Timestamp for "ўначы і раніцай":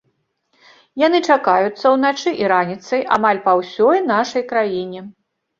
1.95-3.05